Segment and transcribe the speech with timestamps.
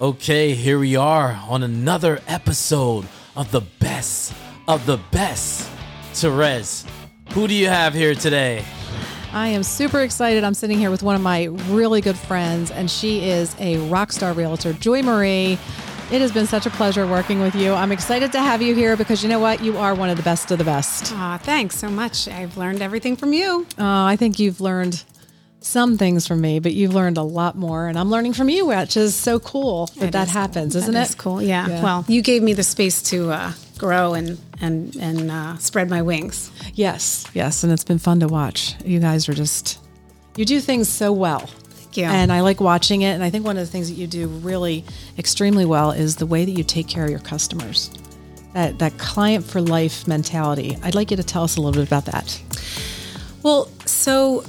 [0.00, 3.06] Okay, here we are on another episode
[3.36, 4.34] of the best
[4.66, 5.70] of the best.
[6.14, 6.84] Therese,
[7.32, 8.64] who do you have here today?
[9.32, 10.42] I am super excited.
[10.42, 14.10] I'm sitting here with one of my really good friends, and she is a rock
[14.10, 15.58] star realtor, Joy Marie.
[16.10, 17.72] It has been such a pleasure working with you.
[17.72, 19.62] I'm excited to have you here because you know what?
[19.62, 21.12] You are one of the best of the best.
[21.12, 22.26] Aw, thanks so much.
[22.26, 23.64] I've learned everything from you.
[23.78, 25.04] Uh, I think you've learned
[25.64, 28.66] some things from me, but you've learned a lot more, and I'm learning from you,
[28.66, 31.08] which is so cool that It that is- happens, isn't that it?
[31.10, 31.40] is cool.
[31.42, 31.66] Yeah.
[31.68, 31.82] Yeah.
[31.82, 36.02] Well, you gave me the space to uh, grow and and and uh, spread my
[36.02, 36.50] wings.
[36.74, 38.74] Yes, yes, and it's been fun to watch.
[38.84, 39.78] You guys are just
[40.36, 41.40] you do things so well.
[41.46, 42.04] Thank you.
[42.04, 43.12] And I like watching it.
[43.14, 44.84] And I think one of the things that you do really
[45.16, 47.88] extremely well is the way that you take care of your customers.
[48.52, 50.76] That that client for life mentality.
[50.82, 52.40] I'd like you to tell us a little bit about that.
[53.42, 54.44] Well, so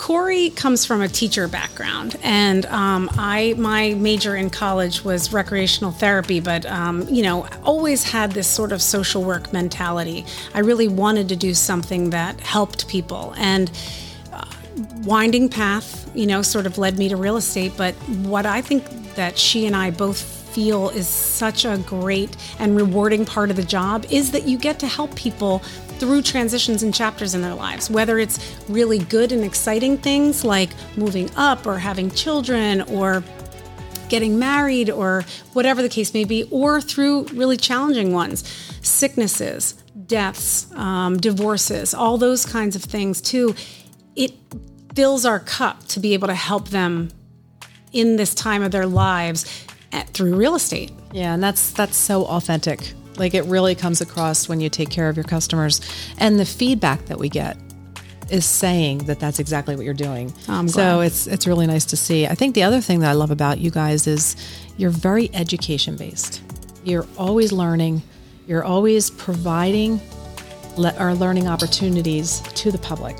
[0.00, 5.92] Cory comes from a teacher background, and um, I my major in college was recreational
[5.92, 10.24] therapy, but um, you know always had this sort of social work mentality.
[10.54, 13.70] I really wanted to do something that helped people, and
[14.32, 14.46] uh,
[15.02, 17.74] winding path, you know, sort of led me to real estate.
[17.76, 17.92] But
[18.24, 23.26] what I think that she and I both feel is such a great and rewarding
[23.26, 25.62] part of the job is that you get to help people
[26.00, 30.70] through transitions and chapters in their lives, whether it's really good and exciting things like
[30.96, 33.22] moving up or having children or
[34.08, 38.48] getting married or whatever the case may be, or through really challenging ones,
[38.82, 39.74] sicknesses,
[40.06, 43.54] deaths, um, divorces, all those kinds of things too.
[44.16, 44.32] It
[44.94, 47.10] fills our cup to be able to help them
[47.92, 50.90] in this time of their lives at, through real estate.
[51.12, 52.94] Yeah, and that's that's so authentic.
[53.20, 55.82] Like it really comes across when you take care of your customers,
[56.16, 57.58] and the feedback that we get
[58.30, 60.32] is saying that that's exactly what you're doing.
[60.48, 62.26] I'm so it's it's really nice to see.
[62.26, 64.36] I think the other thing that I love about you guys is
[64.78, 66.40] you're very education based.
[66.82, 68.00] You're always learning.
[68.46, 70.00] You're always providing
[70.78, 73.16] le- or learning opportunities to the public.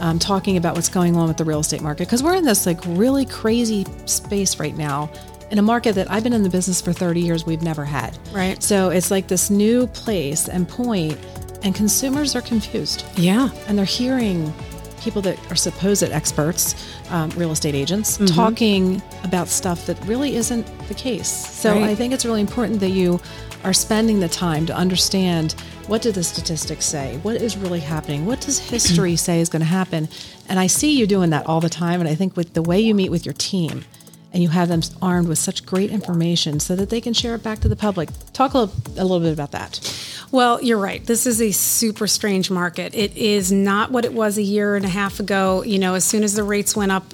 [0.00, 2.66] Um, talking about what's going on with the real estate market because we're in this
[2.66, 5.08] like really crazy space right now
[5.50, 8.18] in a market that I've been in the business for 30 years we've never had.
[8.32, 8.62] Right.
[8.62, 11.18] So it's like this new place and point,
[11.62, 13.48] and consumers are confused Yeah.
[13.68, 14.52] and they're hearing
[15.00, 16.74] people that are supposed experts,
[17.10, 21.28] um, real estate agents, talking about stuff that really isn't the case.
[21.28, 21.84] So Right.
[21.90, 23.20] I think it's really important that you
[23.64, 25.54] are spending the time to understand
[25.88, 29.60] what do the statistics say, what is really happening, what does history say is going
[29.60, 30.08] to happen,
[30.48, 32.00] and I see you doing that all the time.
[32.00, 33.84] And I think with the way you meet with your team.
[34.34, 37.42] And you have them armed with such great information so that they can share it
[37.42, 38.10] back to the public.
[38.34, 39.80] Talk a little, a little bit about that.
[40.32, 41.06] Well, you're right.
[41.06, 42.92] This is a super strange market.
[42.94, 45.62] It is not what it was a year and a half ago.
[45.62, 47.04] You know, as soon as the rates went up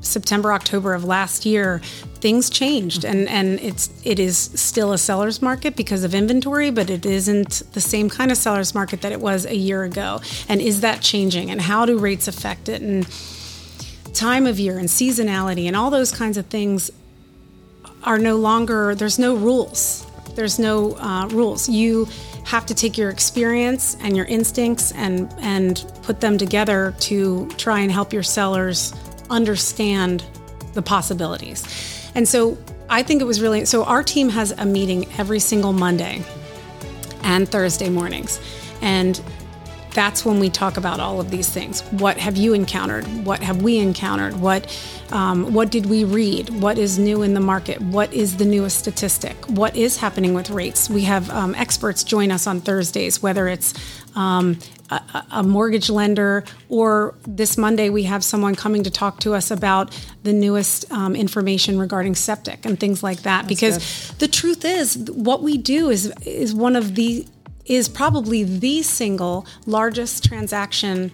[0.00, 1.80] September, October of last year,
[2.20, 6.90] things changed and and it's it is still a seller's market because of inventory, but
[6.90, 10.20] it isn't the same kind of seller's market that it was a year ago.
[10.48, 13.06] And is that changing and how do rates affect it and
[14.18, 16.90] time of year and seasonality and all those kinds of things
[18.02, 20.04] are no longer there's no rules.
[20.34, 21.68] There's no uh, rules.
[21.68, 22.08] You
[22.44, 27.78] have to take your experience and your instincts and and put them together to try
[27.80, 28.92] and help your sellers
[29.30, 30.24] understand
[30.74, 31.64] the possibilities.
[32.14, 32.58] And so
[32.90, 36.22] i think it was really so our team has a meeting every single monday
[37.22, 38.40] and thursday mornings.
[38.80, 39.20] And
[39.98, 41.80] that's when we talk about all of these things.
[41.90, 43.04] What have you encountered?
[43.26, 44.38] What have we encountered?
[44.40, 44.62] What
[45.10, 46.50] um, what did we read?
[46.50, 47.80] What is new in the market?
[47.80, 49.34] What is the newest statistic?
[49.46, 50.88] What is happening with rates?
[50.88, 53.74] We have um, experts join us on Thursdays, whether it's
[54.14, 54.60] um,
[54.90, 59.50] a, a mortgage lender or this Monday we have someone coming to talk to us
[59.50, 63.48] about the newest um, information regarding septic and things like that.
[63.48, 67.26] because the truth is, what we do is is one of the
[67.68, 71.12] is probably the single largest transaction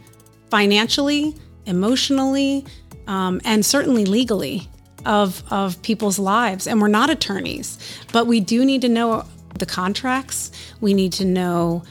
[0.51, 1.35] financially,
[1.67, 2.65] emotionally,
[3.07, 4.69] um, and certainly legally
[5.05, 6.67] of, of people's lives.
[6.67, 7.79] And we're not attorneys,
[8.13, 9.25] but we do need to know
[9.59, 10.51] the contracts.
[10.81, 11.83] We need to know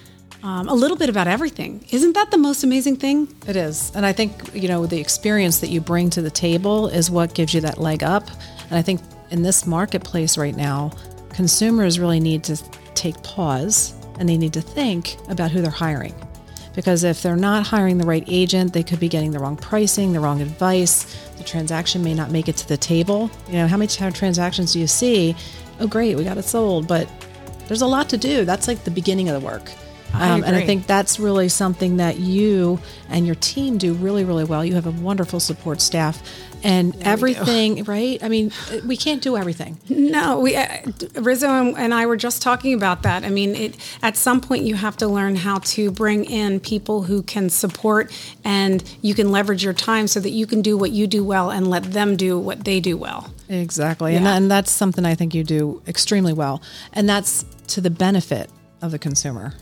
[0.42, 1.86] um, a little bit about everything.
[1.92, 3.34] Isn't that the most amazing thing?
[3.48, 3.92] It is.
[3.96, 7.34] And I think, you know, the experience that you bring to the table is what
[7.34, 8.30] gives you that leg up.
[8.70, 10.92] And I think in this marketplace right now,
[11.30, 12.58] consumers really need to
[12.94, 16.14] take pause and they need to think about who they're hiring.
[16.76, 20.12] Because if they're not hiring the right agent, they could be getting the wrong pricing,
[20.12, 21.04] the wrong advice.
[21.38, 23.30] The transaction may not make it to the table.
[23.48, 25.36] You know, how many transactions do you see?
[25.80, 27.08] Oh, great, we got it sold, but
[27.68, 28.44] there's a lot to do.
[28.44, 29.72] That's like the beginning of the work.
[30.14, 32.80] Um, and I think that's really something that you
[33.10, 34.64] and your team do really, really well.
[34.64, 36.22] You have a wonderful support staff
[36.64, 38.24] and everything, right?
[38.24, 38.52] I mean,
[38.86, 39.78] we can't do everything.
[39.90, 40.68] No, we uh,
[41.16, 43.26] Rizzo and, and I were just talking about that.
[43.26, 47.04] I mean, it at some point you have to learn how to bring in people
[47.04, 48.12] who can support
[48.46, 51.52] and you can leverage your time so that you can do what you do well
[51.52, 53.34] and let them do what they do well.
[53.50, 54.16] Exactly.
[54.16, 56.62] And, that, and that's something I think you do extremely well.
[56.94, 58.50] And that's to the benefit
[58.82, 59.54] of the consumer.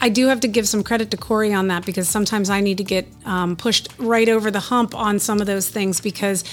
[0.00, 2.78] I do have to give some credit to Cory on that because sometimes I need
[2.78, 6.44] to get um, pushed right over the hump on some of those things because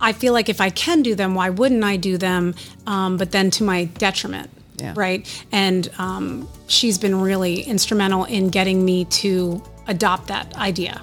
[0.00, 2.54] I feel like if I can do them, why wouldn't I do them?
[2.86, 4.94] Um, but then to my detriment, Yeah.
[4.96, 5.44] right?
[5.52, 11.02] And um, she's been really instrumental in getting me to adopt that idea.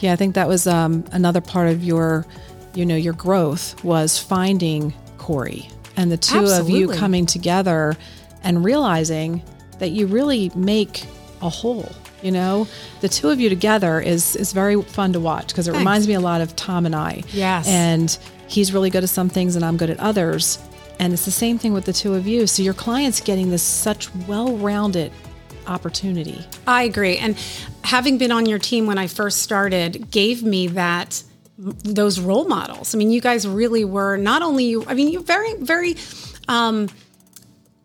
[0.00, 2.26] Yeah, I think that was um, another part of your,
[2.74, 7.96] you know, your growth was finding Cory and the two of you coming together
[8.42, 9.42] and realizing
[9.84, 11.04] that you really make
[11.42, 11.92] a whole.
[12.22, 12.66] You know,
[13.02, 15.80] the two of you together is is very fun to watch because it Thanks.
[15.80, 17.22] reminds me a lot of Tom and I.
[17.32, 17.68] Yes.
[17.68, 20.58] and he's really good at some things and I'm good at others.
[20.98, 22.46] And it's the same thing with the two of you.
[22.46, 25.12] So your client's getting this such well-rounded
[25.66, 26.46] opportunity.
[26.66, 27.18] I agree.
[27.18, 27.36] And
[27.82, 31.22] having been on your team when I first started gave me that
[31.58, 32.94] those role models.
[32.94, 34.84] I mean, you guys really were not only you.
[34.86, 35.96] I mean, you're very very
[36.48, 36.88] um,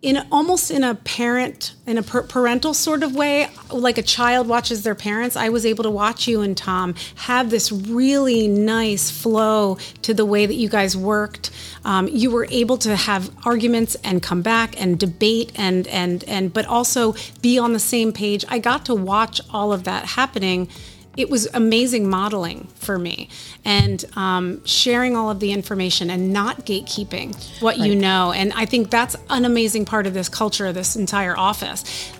[0.01, 4.47] in almost in a parent in a par- parental sort of way like a child
[4.47, 9.11] watches their parents i was able to watch you and tom have this really nice
[9.11, 11.51] flow to the way that you guys worked.
[11.85, 16.53] Um, you were able to have arguments and come back and debate and and and
[16.53, 18.45] but also be on the same page.
[18.49, 20.69] I got to watch all of that happening
[21.17, 23.29] it was amazing modeling for me
[23.65, 28.31] and um, sharing all of the information and not gatekeeping what you know.
[28.31, 32.11] And I think that's an amazing part of this culture of this entire office.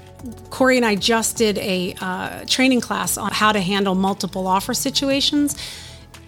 [0.49, 4.73] Cory and I just did a uh, training class on how to handle multiple offer
[4.73, 5.55] situations.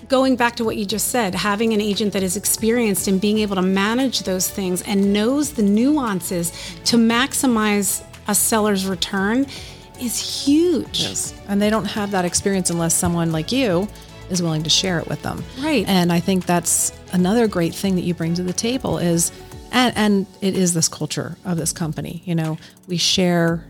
[0.08, 3.40] Going back to what you just said, having an agent that is experienced in being
[3.40, 6.52] able to manage those things and knows the nuances
[6.86, 9.46] to maximize a seller's return
[10.01, 11.01] is huge.
[11.48, 13.88] And they don't have that experience unless someone like you
[14.30, 15.44] is willing to share it with them.
[15.59, 15.88] Right.
[15.88, 19.31] And I think that's another great thing that you bring to the table is
[19.71, 22.21] and and it is this culture of this company.
[22.25, 22.57] You know,
[22.88, 23.65] we share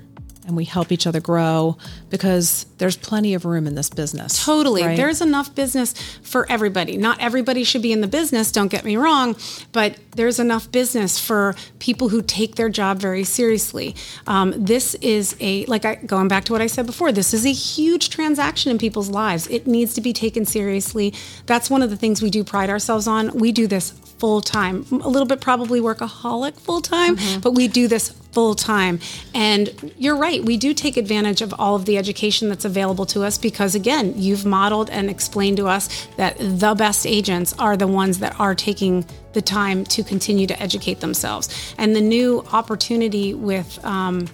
[0.48, 1.78] and we help each other grow
[2.10, 4.44] because there's plenty of room in this business.
[4.44, 4.84] Totally.
[4.84, 4.98] right?
[4.98, 5.94] There's enough business
[6.24, 6.98] for everybody.
[6.98, 9.36] Not everybody should be in the business, don't get me wrong,
[9.72, 13.96] but there's enough business for people who take their job very seriously.
[14.28, 17.46] Um, this is a, like I, going back to what I said before, this is
[17.46, 19.48] a huge transaction in people's lives.
[19.48, 21.14] It needs to be taken seriously.
[21.46, 23.32] That's one of the things we do pride ourselves on.
[23.38, 27.88] We do this full time, a little bit probably workaholic full time, but we do
[27.88, 29.00] this full time.
[29.34, 33.24] And you're right, we do take advantage of all of the education that's available to
[33.24, 37.88] us because, again, you've modeled and explained to us that the best agents are the
[37.88, 41.74] ones that are taking the time to continue to educate themselves.
[41.80, 44.28] And the new opportunity with, um,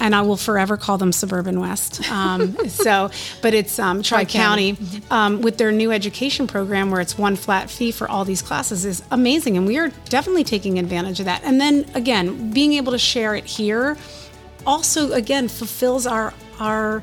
[0.00, 2.10] and I will forever call them Suburban West.
[2.10, 3.10] Um, so,
[3.40, 4.76] but it's um, Tri County
[5.10, 8.84] um, with their new education program where it's one flat fee for all these classes
[8.84, 11.42] is amazing, and we are definitely taking advantage of that.
[11.44, 13.96] And then again, being able to share it here
[14.66, 17.02] also again fulfills our our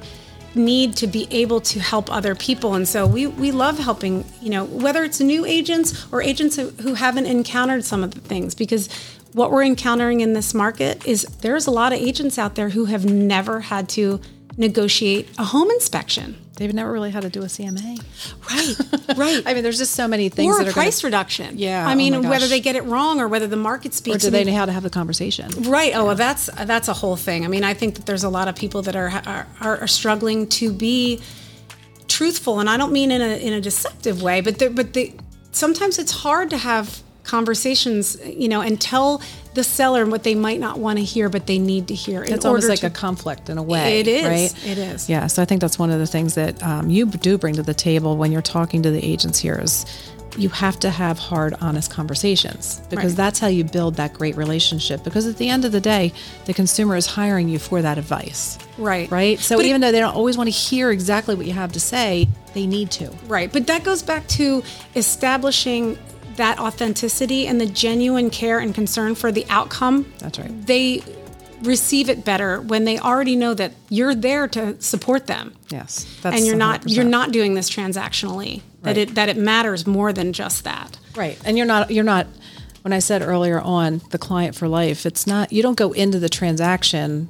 [0.55, 4.49] need to be able to help other people and so we we love helping you
[4.49, 8.55] know whether it's new agents or agents who, who haven't encountered some of the things
[8.55, 8.89] because
[9.33, 12.85] what we're encountering in this market is there's a lot of agents out there who
[12.85, 14.19] have never had to
[14.57, 18.03] negotiate a home inspection They've never really had to do a CMA.
[18.49, 21.03] right right I mean, there's just so many things or that a are gonna- price
[21.05, 23.93] reduction Yeah, i oh mean my whether they get it wrong or whether the market
[23.93, 25.49] or speaks do they know how to have the conversation?
[25.63, 25.93] Right.
[25.95, 27.45] Oh, well, that's that's a whole thing.
[27.45, 29.47] I mean, I think that there's a lot of people that are are,
[29.79, 31.21] are struggling to be
[32.09, 35.15] truthful, and I don't mean in a in a deceptive way, but but they
[35.51, 39.21] sometimes it's hard to have conversations, you know, and tell
[39.53, 42.23] the seller what they might not want to hear, but they need to hear.
[42.23, 43.99] It's almost like to- a conflict in a way.
[43.99, 44.25] It is.
[44.25, 44.65] Right?
[44.71, 45.09] It is.
[45.09, 45.27] Yeah.
[45.27, 47.73] So I think that's one of the things that um, you do bring to the
[47.73, 49.85] table when you're talking to the agents here is
[50.37, 53.17] you have to have hard, honest conversations because Right.
[53.17, 55.03] that's how you build that great relationship.
[55.03, 56.13] Because at the end of the day,
[56.45, 58.57] the consumer is hiring you for that advice.
[58.77, 59.09] Right.
[59.09, 59.39] Right.
[59.39, 61.71] So But it- even though they don't always want to hear exactly what you have
[61.73, 63.09] to say, they need to.
[63.27, 63.51] Right.
[63.51, 64.63] But that goes back to
[64.95, 65.97] establishing
[66.39, 70.11] that authenticity and the genuine care and concern for the outcome.
[70.19, 70.65] That's right.
[70.65, 71.03] They
[71.63, 75.53] receive it better when they already know that you're there to support them.
[75.69, 76.05] Yes.
[76.21, 76.95] That's and you're not 100%.
[76.95, 78.61] you're not doing this transactionally.
[78.83, 79.09] That Right.
[79.09, 80.97] it that it matters more than just that.
[81.15, 81.37] Right.
[81.43, 82.27] And you're not you're not
[82.83, 86.17] when I said earlier on the client for life, it's not you don't go into
[86.19, 87.29] the transaction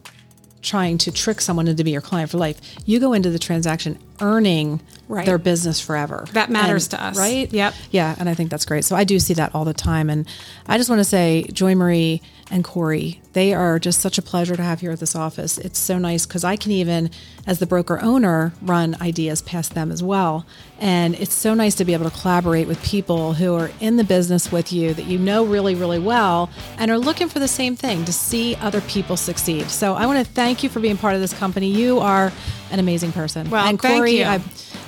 [0.62, 2.62] trying to trick someone into be your client for life.
[2.86, 5.26] You go into the transaction earning Right.
[5.26, 6.26] their business forever.
[6.34, 7.18] That matters And- to us.
[7.18, 7.52] right?
[7.52, 7.74] Yep.
[7.90, 8.86] Yeah, and I think that's great.
[8.86, 10.26] So I do see that all the time, and
[10.68, 14.56] I just want to say, Joy Marie and Cory, they are just such a pleasure
[14.56, 15.58] to have here at this office.
[15.58, 17.10] It's so nice because I can even,
[17.48, 20.46] as the broker owner, run ideas past them as well,
[20.80, 24.04] and it's so nice to be able to collaborate with people who are in the
[24.04, 27.76] business with you that you know really, really well, and are looking for the same
[27.76, 29.70] thing to see other people succeed.
[29.72, 31.68] So I want to thank you for being part of this company.
[31.72, 32.32] You are
[32.72, 33.50] an amazing person.
[33.50, 34.24] Well, and Cory.
[34.24, 34.40] I,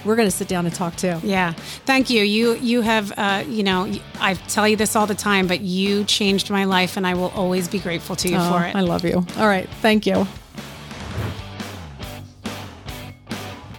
[0.05, 1.20] we're going to sit down and talk too.
[1.24, 1.53] Yeah,
[1.86, 2.24] thank you.
[2.24, 6.03] You you have uh, you know I tell you this all the time, but you
[6.05, 8.75] changed my life, and I will always be grateful to you Oh, for it.
[8.75, 9.25] I love you.
[9.38, 9.70] All right.
[9.81, 10.27] Thank you.